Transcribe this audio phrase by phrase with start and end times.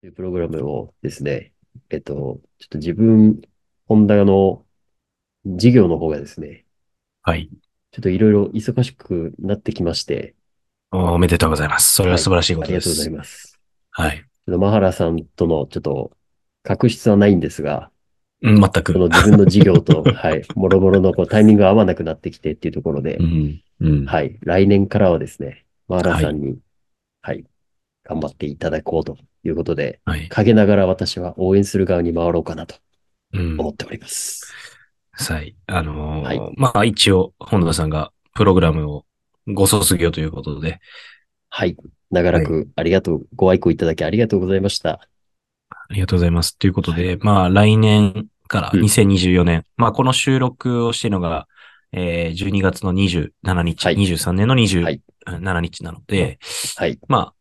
[0.00, 1.52] というプログラムをですね、
[1.90, 3.42] えっと、ちょっと自分、
[3.86, 4.64] ホンダの
[5.44, 6.64] 事業の方がですね、
[7.22, 7.50] はい。
[7.92, 10.34] ちょっといろいろ忙しくなってきまして、
[10.90, 11.92] おめでとうございます。
[11.92, 13.10] それは素晴らしいことでありがとうございす。
[13.10, 13.60] ます。
[13.90, 14.16] はい。
[14.16, 16.12] ちょっとマハラさんとのちょっと
[16.62, 17.90] 確執はないんですが、
[18.42, 18.94] うん全く。
[18.94, 23.62] この自分の事業と、 はい、もろもろのこうタイミングが合わなくなってきてっていうところでう、ん。
[23.80, 24.06] うん。
[24.06, 26.58] はい、来年からはですね、マハラさんに、
[27.20, 27.44] はい、
[28.10, 30.28] 頑張っていただこうということで、はい。
[30.28, 32.74] 陰ながら私は応援する側に回ろうかなと
[33.32, 33.60] うん。
[33.60, 34.52] 思っております。
[35.12, 35.54] はい。
[35.66, 39.04] あのーはいまあ一応、本田さんがプログラムを
[39.46, 40.80] ご卒業ということで、
[41.50, 41.76] はい。
[42.10, 45.00] 長らくありがとう、ご愛顧いただきありがとうございました。
[45.70, 46.58] ありがとうございます。
[46.58, 51.46] ということで、まあ来年からうん2024年、まあこの収録をしているのが、
[51.92, 56.38] えー、12月の27日、はい23年のはい27日なので、
[56.76, 56.98] はい。
[57.08, 57.34] まあ、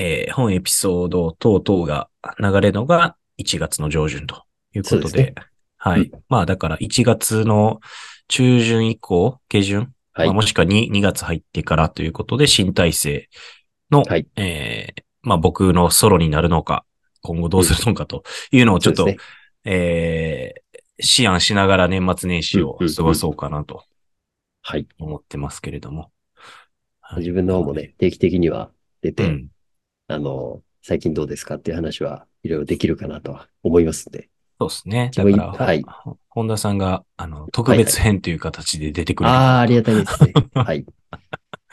[0.00, 2.08] えー本エピソード等々が
[2.38, 5.46] 流れるのが1月の上旬ということで、です
[5.76, 6.10] はい。
[6.28, 7.80] まあだから1月の
[8.28, 13.28] 中旬以降、下旬、はいまあ、もしくは 2, 2月入ってからということで、新体制
[13.90, 16.86] の、はいえーまあ僕のソロになるのか、
[17.20, 18.22] 今後どうするのかと
[18.52, 19.16] いうのをちょっと、ね
[19.64, 20.70] えー
[21.02, 23.84] 思案しながら年末年始を過ごそうかなと
[24.60, 24.86] はい。
[24.98, 26.10] 思ってますけれども。
[27.00, 29.48] はい自分の方もね、定期的には出て、うん。
[30.10, 34.28] あの、最近どうですかっていう話はいろいろできるかなとは思いますんで。
[34.58, 35.10] そうですね。
[35.14, 39.34] だから、はいほ本田さんが、あの、特別編という形で出てくれる。
[39.34, 40.32] ああ、ありがたいですね。
[40.54, 40.84] はい。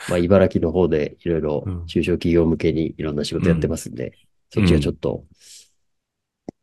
[0.08, 4.12] まあ、茨城の方でいろいろうん中小企業向けにいろんな仕事やってますんで、
[4.50, 5.24] そっちがちょっと、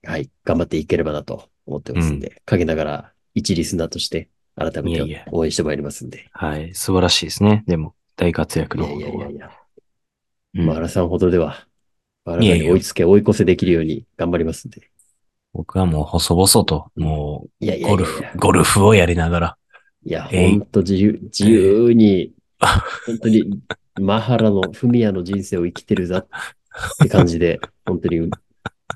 [0.03, 6.27] はい、頑張っていければなと思ってますんで、陰ながら一リスナーとして改めいやいやて応援してまいりますんで。
[6.31, 6.73] はい。
[6.73, 7.63] 素晴らしいですね。
[7.67, 9.64] でも、大活躍いやいの方はやいやいや、うん
[10.55, 11.67] マラさんほどでは、
[12.23, 14.89] マラさんいやいやに追いつけ、追い越せできるように頑張りますんで。
[15.53, 19.57] 僕はもう細々と、もいやいうやいゴルフゴルフをやりながら、
[20.05, 22.31] いや、ほんと自由、自由に、
[23.05, 23.59] 本当に、
[23.99, 26.27] マハラの、フミヤの人生を生きてるざっ
[27.01, 28.29] て感じで、 本当に、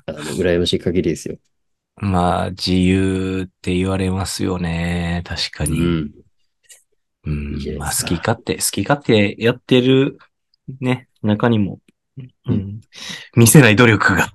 [0.06, 1.36] あの、羨ましい限りですよ。
[1.96, 5.22] まあ、自由って言われますよね。
[5.26, 5.80] 確かに。
[5.80, 6.14] うん。
[7.24, 10.16] うんいいまあ、好き勝手、好き勝手やってる、
[10.80, 11.80] ね、中にも、
[12.46, 12.80] うん、
[13.36, 14.32] 見せない努力が。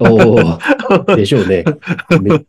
[0.00, 0.58] お
[1.12, 1.64] おでしょうね。
[2.22, 2.44] め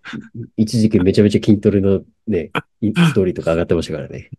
[0.57, 4.29] 一時期めちゃめちゃ筋トレのね、インストーリーとか上がってましたからね。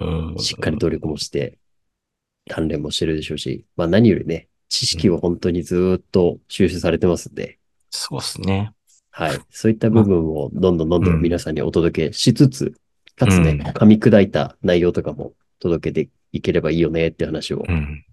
[0.00, 1.58] うんしっかり努力もして、
[2.48, 7.58] 鍛錬もしてるでしょうし、まあ何よりね、知識を本当にずーっと収集されてますんで、
[7.90, 8.72] そうですね。
[9.10, 9.38] はい。
[9.50, 12.72] そういった部分をどんどんどんどうんん皆さんにお届けしつつ、
[13.16, 18.04] かつね、うん噛み砕いた内容とかも届けていければいいよねって話を、うん。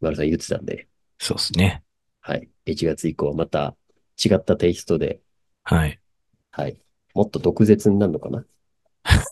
[0.00, 0.88] 丸さん言ってたんで、
[1.18, 1.82] そうですね。
[2.20, 2.48] はい。
[2.66, 3.74] 1月以降また
[4.22, 5.20] 違ったテイストで、
[5.64, 6.00] はい。
[6.50, 6.76] はい。
[7.14, 8.44] もっと毒舌になるのかな？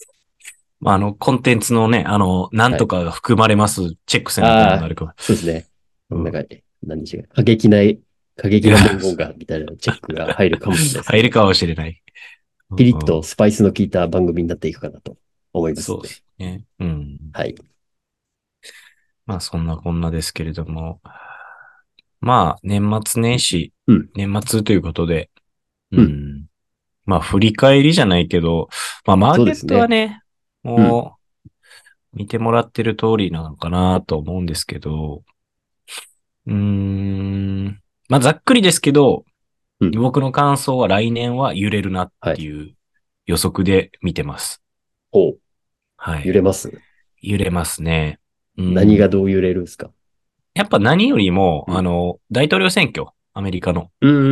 [0.80, 5.12] まあ、あの、コンテンツのね、あの、なんとかが含まれます、チェックせないとなるかも。
[5.18, 5.66] そうですね。
[6.10, 6.42] うんなんか、
[6.82, 7.78] 何日が、過激な、
[8.36, 11.04] 過激な文言が、みたいなチェックが入るかもしれない。
[11.10, 12.02] 入るかもしれない。
[12.76, 15.16] ピリッとスパイスの効いた番組になっていくかなと
[15.52, 15.76] 思いうん。
[15.76, 16.08] ますので。
[16.08, 16.64] そうですね。
[16.78, 17.18] うん。
[17.32, 17.54] はい。
[19.28, 21.02] まあ、そんなこんなですけれども。
[22.20, 25.30] まあ、年末年始、うん年末ということで、
[25.92, 26.46] うんうん。
[27.04, 28.70] まあ、振り返りじゃないけど、
[29.04, 30.22] まあ、マーケットはね、
[30.62, 31.48] もう、
[32.14, 35.22] 見てもらってる通りなのかなと思うんですけど、
[36.46, 37.80] うーん。
[38.08, 39.24] まあ、ざっくりですけど、
[39.80, 42.74] うん僕の感想は来年は揺れるなっていう
[43.26, 44.60] 予測で見てます。
[45.12, 45.38] おう
[45.96, 46.26] はい。
[46.26, 46.72] 揺れます、
[47.20, 48.18] 揺れますね。
[48.58, 48.74] うん。
[48.74, 49.90] 何がどう揺れるんですか？
[50.54, 51.76] やっぱ何よりも、うん。
[51.78, 54.28] あの、大統領選挙、アメリカの、うんうんうん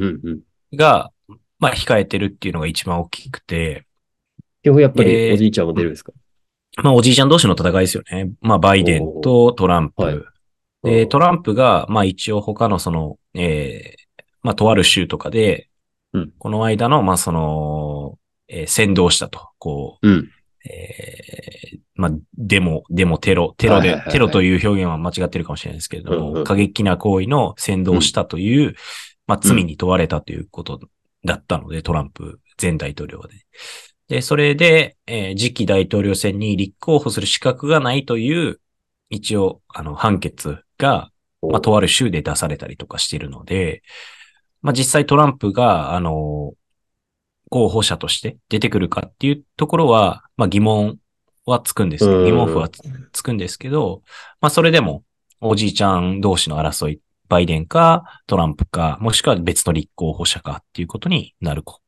[0.00, 0.76] うんうん。
[0.76, 1.10] が、
[1.58, 3.86] まあ、控えてるっていうのが一番大きくて、
[4.62, 6.12] 基本やっぱえーりおじいちゃんも出るんですか、
[6.82, 8.30] まあ、おじいちゃん同士の戦いですよね。
[8.42, 10.02] まあ、バイデンとトランプ。
[10.02, 10.18] はい。
[10.82, 15.68] で、トランプが、まあ、一応他のその、えーまあ、とある州とかで、
[16.12, 16.32] うん。
[16.38, 18.18] この間の、まあ、その、
[18.48, 20.30] えー先導したと、こう、うん。
[20.68, 26.44] えーまあ、デモ、デモ、テロ、テロでテロという表現は間違ってるかもしれないですけれども、うんうん。
[26.44, 28.74] 過激な行為の先導をしたという、
[29.26, 30.80] まあ、罪に問われたということ
[31.26, 33.34] だったので、トランプ前大統領で。
[34.08, 38.60] で、それで、えー次期大統領選に立候補する資格がないという、
[39.10, 41.10] 一応、あの、判決が、
[41.42, 43.82] まあ、とある州で出されたりとかしているので、
[44.62, 46.54] まあ、実際トランプが、あの、
[47.50, 50.98] 候補者として出てくるかっていうところは、まあ、疑問
[51.50, 52.80] はつくんですけど、うん疑問符はつ
[53.12, 54.02] つくんですけど、
[54.40, 55.04] まあ、それでも、
[55.40, 61.80] おじいちゃん同士の争いバイデンかトランプか、もしくは別の立候補者かっていうことになる子。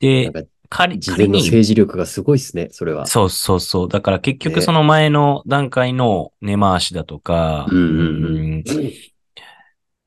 [0.00, 0.30] で
[0.68, 3.06] 仮事前の政治力がすごいですね、それは。
[3.06, 3.88] そうそうそう。
[3.88, 7.80] だから結局ねその前の段階の根回しだとか、うんう
[8.60, 8.64] ん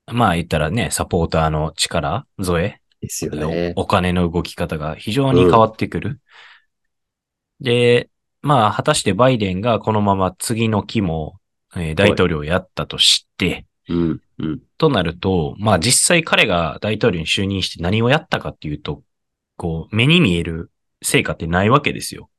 [0.09, 3.73] まあ言ったらね、サポーターの力添え、ですよね。
[3.75, 6.21] おお金の動き方が非常に変わってくる。
[7.61, 8.09] で、
[8.41, 11.39] まあ果たしてバイデンがこのまま次の期も、
[11.75, 14.61] えー大統領をやったとして、うん、うん。
[14.77, 19.03] となると、まあ実際彼が大統領に就任して何をやったかっていうと、
[19.55, 20.71] こう、目に見える
[21.01, 22.29] 成果ってないわけですよ。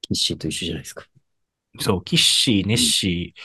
[0.00, 1.06] キッシーと一緒じゃないですか。
[1.78, 3.40] そう、キッシー、ネッシー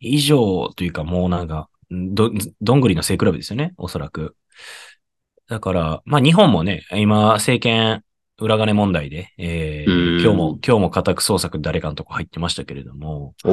[0.00, 4.36] 以上というかもうなんか、ど、どんぐりの背比べですよね、おそらく。
[5.48, 8.04] だから、まあ日本もね、今政権
[8.40, 13.50] 裏金問題で、えーうん今日も、今日も家宅捜索誰かのとこ入ってましたけれども、お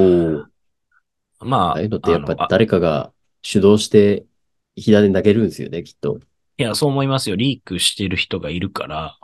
[1.40, 1.44] お。
[1.44, 3.12] まあ、ああいうのってやっぱ誰かが
[3.42, 4.24] 主導して
[4.74, 6.20] 火種投げるんですよね、きっと。
[6.58, 7.36] いや、そう思いますよ。
[7.36, 9.18] リークしてる人がいるから。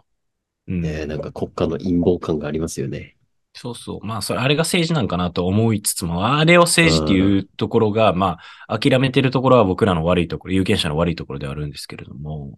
[0.68, 0.80] うん。
[0.80, 3.16] ねなんか国家の陰謀感がありますよね。
[3.54, 4.06] そうそう。
[4.06, 12.54] まあ、それ、あれが政治なんかなと思いつつも、あれを政治っていうところが、まあ、諦めてるところは僕らの悪いところ、有権者の悪いところではあるんですけれども。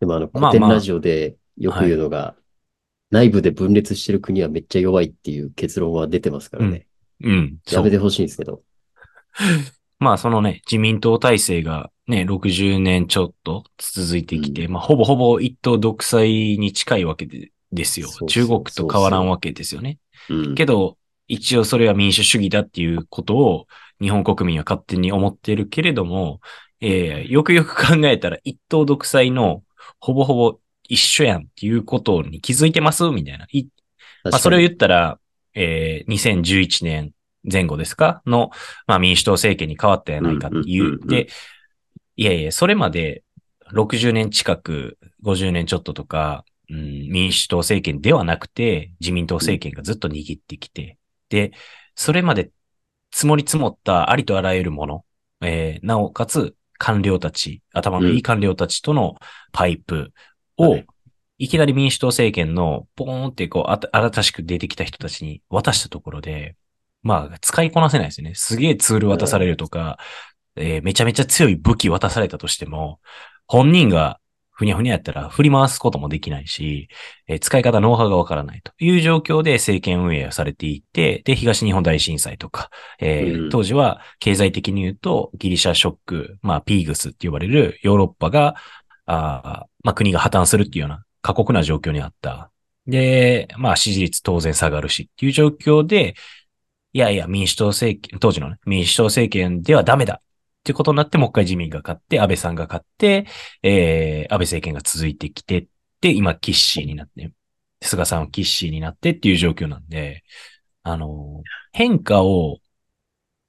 [0.00, 2.34] でもあの、古典ラジオでよく言うのが、
[3.10, 6.86] 内部で分裂してる国はめっちゃ弱いっていう結論は出てますからね。
[7.22, 7.58] うん。
[7.66, 8.62] そうやめてほしいんですけど。
[9.98, 18.28] まあ、そのね、自民党体制がね、60年ちょっと続いてきて、まあ、ほぼほぼ一党独裁に近いわけでですよそうそう。
[18.28, 19.98] 中国と変わらんわけですよね。
[20.28, 20.54] うん。
[20.54, 20.98] けど、
[21.28, 23.66] 一応それは民主主義だっていうことを
[24.00, 26.40] 日本国民は勝手に思っているけれども、
[26.80, 29.62] えーよくよく考えたら一党独裁の
[29.98, 30.58] ほぼほぼ
[30.88, 33.08] 一緒やんっていうことに気づいてます？
[33.10, 33.46] みたいな。
[33.50, 33.66] い
[34.24, 35.18] まあ、それを言ったら、
[35.54, 37.12] えー2011年
[37.50, 38.22] 前後ですか？
[38.26, 38.50] の、
[38.86, 40.84] まあ、民主党政権に変わったやないかっていう。
[40.84, 40.98] んうんうんう。
[41.02, 41.08] うん。
[41.08, 41.28] で、
[42.16, 43.22] いやいや、それまで
[43.72, 50.98] 60年近く、50年ちょっととか、うん、民主党政権ではなくて、自民党政権がずっと握ってきて、
[51.28, 51.52] で、
[51.94, 52.50] それまで
[53.12, 55.04] 積もり積もったありとあらゆるもの、
[55.40, 59.14] えーなおかつ官僚たち、頭のいい官僚たちとの
[59.52, 60.12] パイプ
[60.58, 60.86] を、はい。
[61.38, 66.56] いきなり民主党政権のポーンってこう、あた新しく出てきた人たちに渡したところで、
[67.02, 68.34] まあ、使いこなせないですよね。
[68.34, 69.98] すげえツール渡されるとか、
[70.56, 73.00] えーめちゃめちゃ強い武器渡されたとしても、
[73.46, 74.18] 本人が
[74.50, 76.88] ふにゃふにゃやったら振り回すこともできないし、
[77.28, 83.50] えー使い方、ノウハウがわからないという状況で政権運営をされていて、で、東日本大震災とか、えーうん。
[83.50, 88.54] 当時は経済的に言うとギリシャショック、まあ、ピーグスって呼ばれるヨーロッパが、
[89.04, 92.50] あーまあ、国が破綻するっていうような過酷な状況にあった。
[92.88, 96.16] で、まあ、支持率当然下がるしっていう状況で、
[96.92, 100.22] いやいや、民主党政権、当時のね、民主党政権ではダメだっ
[100.64, 103.26] ていうことになって、もう一回自民が勝って、安倍さんが勝って、
[103.62, 105.68] えー、安倍政権が続いてきて、
[106.00, 107.30] で、今、キッシーになって、
[107.80, 110.24] 菅さんはキッシーになってっていう状況なんで、
[110.82, 112.58] あの、変化を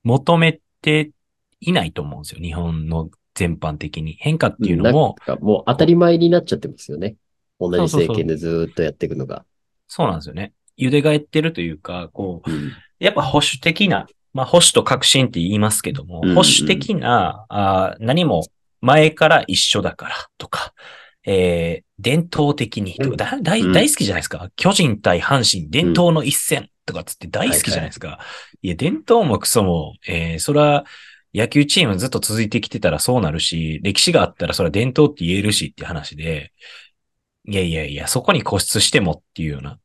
[0.04, 1.10] 求めて
[1.62, 2.42] いないと思うんですよ。
[2.42, 4.18] 日本の全般的に。
[4.20, 7.16] 変化っていうのも、もう当たり前になっちゃってますよね。
[7.60, 9.46] 同じそうそうそう政権でずーっとやっていくのが。
[9.88, 10.54] そうなんですよね。
[10.78, 12.72] 茹で返ってるというか、こう、うん。
[13.00, 18.44] やっぱ保守的な、まあ保守と革新って言いますけども、うんうん保守的な、あー何も
[18.82, 20.74] 前から一緒だからとか、
[21.26, 24.50] えー、伝統的にとか、だ大うん大好きじゃないですか。
[24.56, 28.20] 巨人対阪神、伝統の一戦とかつって大好きじゃないですか。
[28.62, 30.86] いや、伝統もクソも、えー、それは
[31.34, 36.52] 野球チームずっと続いてきてたらそうなるし、歴史があったらそれは伝統って言えるしって話で、
[37.48, 39.80] いやいやいや、そこに固執してもっていうような。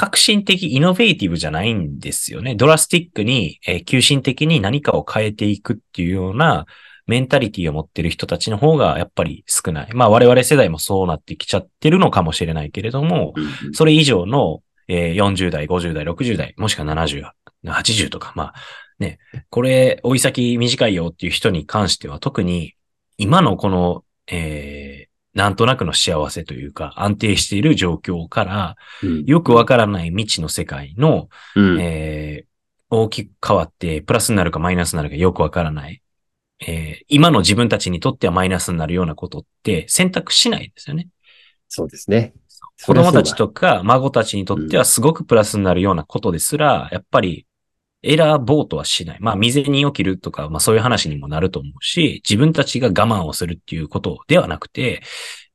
[0.00, 2.54] 革新的、イノベーティブじゃないんですよね。
[2.54, 6.64] ドラスティックに、えー急進的に何かを変えていくっていうような
[7.06, 9.92] メンタリティを持ってる人たちの方がやっぱり少ない。
[9.92, 17.24] まあ我々世代もそうなってきちゃってるのかもしれないけれども、うんそれ以上の、えー40代、50代、60代、もしくは70、
[17.66, 18.54] 80とか、まあ
[19.00, 22.74] ね、これ、追い先短いよっていう人に関しては特に
[23.16, 32.50] 今のこの、えーなんとなくの幸せというか安定している状況から、うんよくわからない未知の世界の、うんえー
[32.92, 36.02] 大きく変わって、プラスになるかマイナスになるかよくわからない。
[36.66, 41.08] えー今の自分たちにとってはマイナスになるようなことって選択しないんですよね。
[41.68, 42.34] そうですね。
[42.84, 43.46] 子供たちと。
[43.46, 47.46] とか孫たちにとってはすごくプラスになるようなことですら、やっぱり
[48.04, 49.18] 選ぼうとはしない。
[49.20, 55.02] まあ、未然に起きるとか、まあそういう話にもなると思うし、自分たちが我慢をするっていうことではなくて、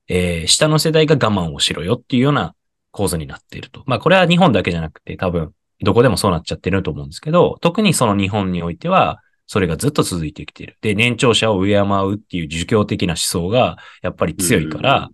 [0.08, 2.56] えー下の世代が我慢をしろよっていうような
[2.92, 3.84] 構図になっていると。
[3.88, 10.78] まあこれは日本だけじゃなくて多分どこでもそうなっちゃってると思うんですけど、特にその日本においては、それがずっと続いてきている。
[10.82, 15.10] で、年長者を敬うっていう儒教的な思想がやっぱり強いから。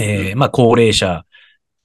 [0.00, 1.24] えーまあ、高齢者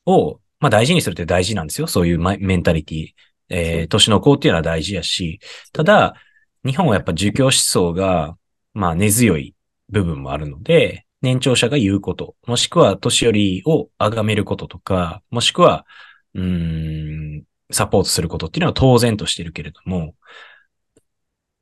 [0.06, 1.88] を、まあ、大事にするって大事なんですよ。
[1.88, 3.10] そういうメンタリティ。
[3.54, 5.40] えー年の子っていうのは大事やし、
[5.74, 6.16] ただ、
[6.66, 8.38] 日本はやっぱ儒教思想が、
[8.74, 9.56] まあ、根強い
[9.90, 15.86] 部分もあるので、年長者が言うこと、もしくは年寄りを崇めることとか、もしくは、
[16.34, 20.16] うーん、サポートすることっていうのは当然としてるけれども、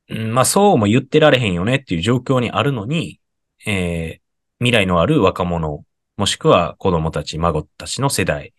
[0.08, 3.20] うんまあそうも言ってられへんよねっていう状況にあるのに、
[3.66, 4.22] えー
[4.62, 5.84] 未来のある若者、
[6.16, 8.54] もしくは子供たち、孫たちの世代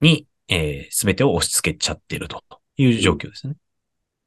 [0.00, 2.44] に、えー、全てを押し付けちゃってると
[2.82, 3.54] いう状況ですね。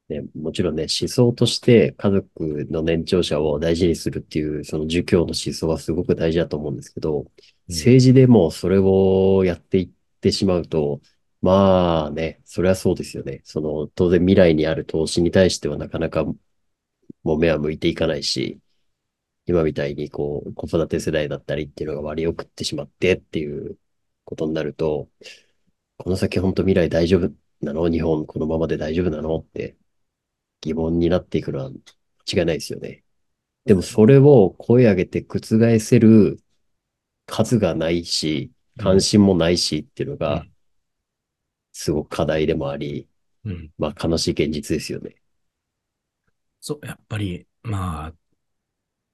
[0.08, 7.26] ね、もちろんね、思想として家族の年長者を大事にするっていう、その儒教の思想はすごく大事だと思うんですけど、
[7.68, 11.00] 政治でもそれをやっていってしまうと、
[11.40, 13.40] まあね、それはそうですよね。
[13.44, 18.60] その、当然未来にある投資に対してはなかなかもう目は向いていかないし、
[19.46, 23.78] 今みたいにこう、子育て世代だったりっていうのが割り送ってしまってっていう
[24.24, 25.08] ことになると、
[25.98, 27.32] この先本当未来大丈夫
[27.64, 27.90] なの？
[27.90, 29.36] 日本このままで大丈夫なの？
[29.36, 29.76] って
[30.60, 31.70] 疑問になっていくのは
[32.32, 33.02] 違いないですよね。
[33.64, 36.38] でもそれを声上げて覆せる
[37.26, 40.52] 数がないし、関心もないしっていうのがうん、
[41.72, 43.08] すごく課題でもあり、
[43.44, 43.70] うん。
[43.78, 45.16] まあ悲しい現実ですよね。
[46.60, 48.12] そう、やっぱり、まあ、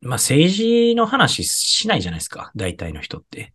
[0.00, 3.52] まあ政治の話しないじゃないですか、大体の人って。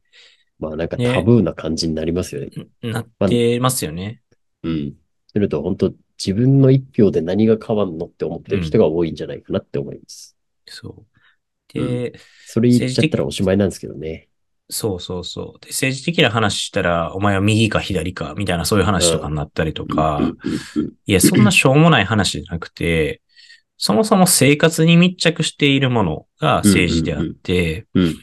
[0.60, 2.48] まあなんかねタブーな感じになりますよね。
[2.88, 4.22] んなってますよね。
[4.68, 4.94] うん。
[5.28, 10.36] すると本当自分の一票で何が変わんのって思ってる人が多いんじゃないかなって思います。
[10.66, 11.74] そう。
[11.74, 14.30] で、それ言っちゃったらおしまいなんですけどね。
[14.70, 15.60] そうそうそう。
[15.60, 20.26] で、政治的な話したら、お前は右か左か、みたいなそういう話とかになったりとか、うん。
[20.26, 20.38] うん。
[20.76, 20.94] うん。
[21.06, 23.22] いや、そんなしょうもない話じゃなくて、
[23.78, 28.06] そもそも生活に密着しているものが政治であって、うん。
[28.06, 28.16] うん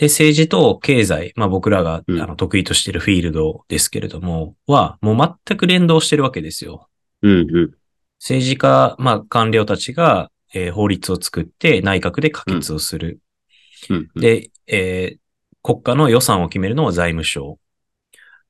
[0.00, 6.88] で、政治と経済、まあ僕らがあうんの得意としているフィールドですけれども、は、もう全く連動してるわけですよ。
[7.20, 7.70] うんうん
[8.18, 13.20] 政治家、まあ官僚たちが、えー法律を作って内閣で可決をする。
[13.90, 15.18] うんうんで、えー
[15.62, 17.58] 国家の予算を決めるのは財務省。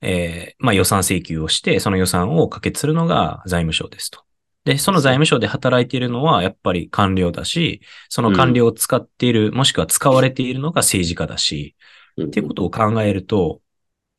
[0.01, 4.23] えーまあ予算請求をして、その予算を可決するのが財務省ですと。
[4.63, 11.75] で、その財務省で働いているのはやっぱり官僚だし、その官僚を使っている、もしくは使われているのが政治家だし、
[12.17, 13.61] うんっていうことを考えると、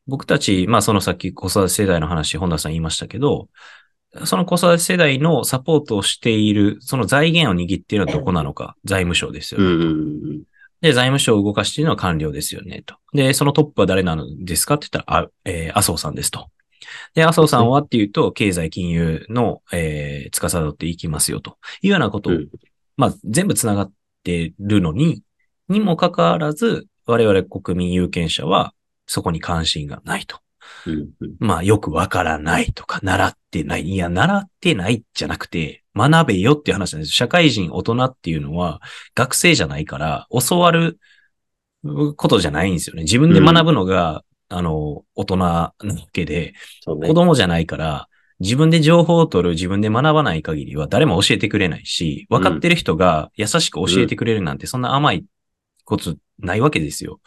[0.07, 3.49] 僕たち、まあそのさっき子育て世代の話、本田さん言いましたけど、
[4.25, 9.67] その子育て世代のサポートをしている、その財源を握っているのはどこなのか、財務省ですよね。
[9.67, 9.89] うんうんう
[10.33, 10.43] ん
[10.81, 12.95] で、財務省を動かしているのは官僚ですよね、と。
[13.13, 16.49] で、そのトップは誰なのですかって言ったら、あ、えー、麻生さんですと。
[17.13, 22.49] で、麻生さんはっていうと、経済金融の、えー、司っていきますよ、というようなことを、うん
[22.97, 23.91] まあ、全部繋がっ
[24.23, 25.23] てるのに、
[25.69, 28.73] にもかかわらず、我々国民有権者は、
[29.05, 30.39] そこに関心がないと。
[30.85, 33.83] うんうんまあ、よくわからないとか、習ってない。
[33.83, 37.13] いや、習ってないじゃなくて、学べよっていう話なんです。
[37.13, 38.81] 社会人、大人っていうのは、
[39.15, 40.99] 学生じゃないから、教わる
[42.15, 43.03] ことじゃないんですよね。
[43.03, 45.73] 自分で学ぶのが、あの、大人なわ
[46.11, 46.53] けで、
[46.87, 47.13] ね子。
[47.13, 48.07] 供じゃないから、
[48.39, 55.25] 自分で情報を取る、自分で学ばない限りは誰も教えてくれないし、分かってる人が優しく教えてくれるなんて、そんな甘い
[55.85, 57.19] ことないわけですよ。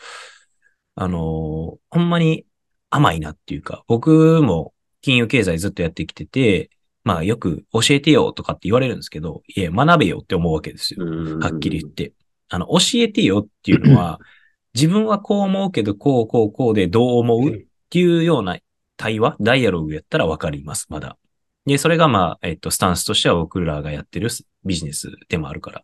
[0.95, 2.45] あの、ほんまに
[2.91, 6.71] 甘いなっていうか、僕も金融経済ずっとやってきてて、
[7.03, 11.05] まあよく教えてよとかって言われるんですけど、いや、学べよって思うわけですよ。
[11.41, 12.13] はっきり言って。
[12.49, 14.19] あの、教えてよっていうのは、
[14.77, 17.51] 自分はこう思うけど、こう、こう、こうでどう思う？
[17.51, 18.59] っていうような
[18.97, 21.17] 対話、ダイアログやったらわかります、まだ。
[21.65, 24.29] で、それがまあ、えっと、スタンスとしては僕らがやってる
[24.65, 25.83] ビジネスでもあるから。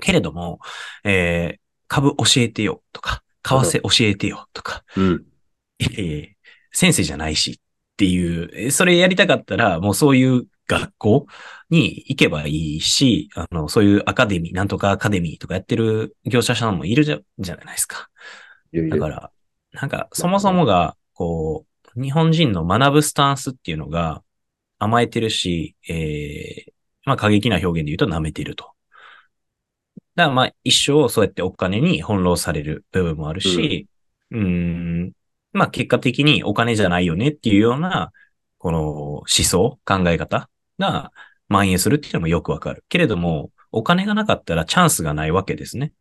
[0.00, 0.60] けれども、
[1.04, 5.24] えー、株教えてよとか、為替教えてよとか、うん。
[5.78, 6.28] いやいや
[6.72, 7.56] 先生じゃないしっ
[7.96, 11.26] ていう、えそれやりたかったら、もうそういう学校
[11.68, 18.08] に行けばいいし、あの、そういうアカデミー、なんとかアカデミーとかやってる業者さんもいるじゃじゃないですか。
[18.72, 19.30] だから、
[19.72, 24.22] なんか、そもそもが、こう、日本人の学ぶスタンスっていうのが
[24.78, 26.72] 甘えてるし、えー、
[27.04, 28.70] まあ過激な表現で言うと舐めてると。
[30.14, 33.88] だからまあ一生そうやってお金に翻弄される部分もあるし、
[34.30, 35.12] うーん、
[35.52, 38.12] まあ結果的にお金じゃないよねっていうような、
[38.58, 40.48] この思想、考え方
[40.80, 41.12] が
[41.48, 42.84] 蔓延するっていうのもよくわかる。
[42.88, 45.92] けれども、お金がなかったらチャンスがないわけですね。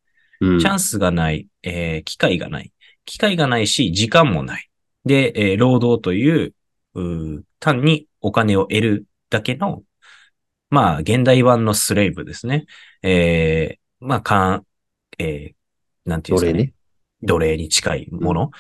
[0.42, 2.72] うんチャンスがない、えー機会がない。
[3.06, 4.70] 機会がないし、時間もない。
[5.06, 6.56] で、えー労働という、
[6.96, 9.84] うー単にお金を得るだけの、
[10.70, 12.66] まあ、現代版のスレイブですね。
[13.04, 14.66] えー、まあ、かん、
[15.18, 16.74] えー、なんていうんですかね。
[17.22, 18.52] 奴隷に近いもの。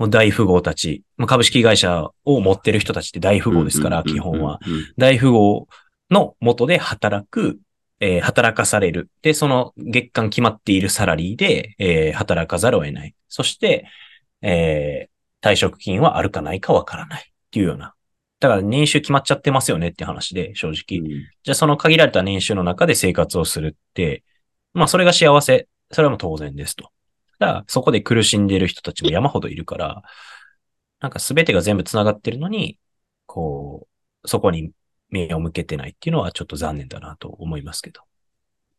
[0.00, 4.58] もう大富豪たち、株式会社を持ってる人たちって大富豪ですから、基本は。
[4.96, 5.68] 大富豪
[6.10, 7.58] の元で働く、
[8.00, 9.10] えー、働かされる。
[9.20, 13.14] で、その月間決まっているサラリーで、えー、働かざるを得ない。
[13.28, 13.84] そして、
[14.40, 17.92] えー、退職金はあるかないかわからないっていうような。
[18.40, 21.06] だから年収決まっちゃってますよねって話で、正直。
[21.06, 24.24] うん、じゃあその限られた年収の中で生活をするって、
[24.72, 25.68] まあそれが幸せ。
[25.92, 26.90] それはもう当然ですと。
[27.40, 30.02] らそこで苦しんでいる人たちも山ほどいるから、
[31.00, 32.78] なんか全てが全部繋がってるのに、
[33.26, 33.88] こ
[34.22, 34.72] う、そこに
[35.08, 38.02] 目を向けてないっていうのはちょっと残念だなと思いますけど。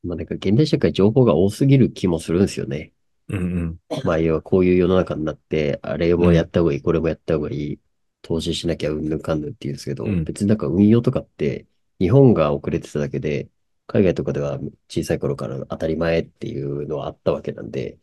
[0.03, 2.91] まあなんか現代社会情報が多すぎる気もするんですよね。
[3.29, 3.79] うんうん。
[4.03, 7.79] まあ要はこういう世の中になって、あれもやった方がいい、うん、これもやった方がいい、
[8.21, 11.65] 投資しなきゃうんぬんかんぬんって言うんですけど、うん、別になんか運用とかって
[11.99, 13.49] 日本が遅れてただけで、
[13.87, 17.97] 海外とかでは小さい頃から当たり前っていうのはあったわけなんで、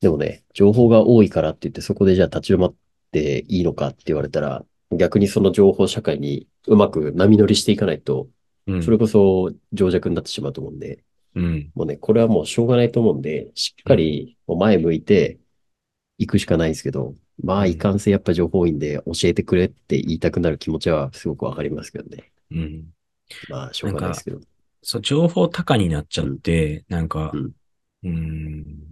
[0.00, 2.74] でもね、情報が多いからって言ってそこでじゃあ立ち止まっ
[3.12, 8.28] ていいのかって言われたら、逆にその情報社会にうまく波乗りしていかないと、
[8.82, 11.04] それこそ情弱になってしまうと思うんで、
[11.34, 15.38] うん、もうね、これはもうしょうがないと思うんで、しっかり前向いて
[16.18, 22.30] いくしかないんですけど、まあ、いかんせんやっぱ情報多いんで教えてくれって言いたくなる気持ちはすごくわかりますけどね。
[22.50, 22.84] うん。
[23.48, 24.40] まあ、しょうがないですけど。
[24.82, 27.52] そう、情報高になっちゃって、うん、なんか、うん、
[28.04, 28.89] うん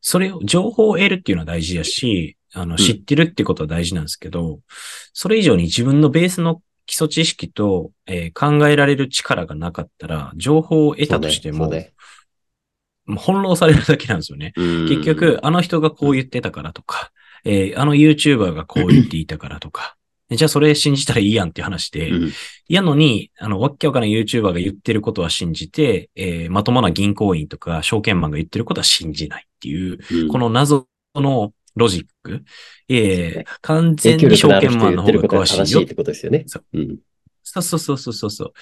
[0.00, 4.60] それを、情報を得るっていうのは大事やし、あの、知ってるってことは大事なんですけど、うん、
[5.12, 11.92] それ以上に自分のベースの基礎知識と、えー、考えられる力がなかったら、情報を得たとしても、ね
[13.08, 14.52] ね、翻弄されるだけなんですよね。
[14.56, 17.10] 結局、あの人がこう言ってたからとか、
[17.44, 19.96] えー、あの YouTuber がこう言っていたからとか、
[20.30, 22.32] じゃあそれ信じたらいいやんって話で、うん、
[22.68, 32.44] やのに、あの、わっきゃわかな YouTuber が言ってることは信じて、えー、まともな銀行員とか証券マンが言ってることは信じないっていう、うん、この謎のロジック。
[32.88, 35.82] ええー、完全に証券マンの方が詳しいよ。
[35.82, 36.44] ってことですよね。
[36.46, 36.64] そう。
[36.78, 36.98] うん
[37.50, 38.52] そうそうそうそうそう。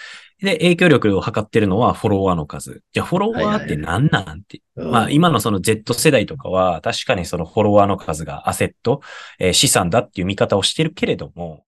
[0.45, 2.83] で、影響力を測ってるのはフォロワーの数。
[2.93, 4.63] じゃあフォロワーって何なんて。
[4.77, 9.01] まあ今のその Z 世代とかは確かにそのフォロワーの数がアセット、
[9.41, 11.65] えー、資産だっていう見方をしてるけれども、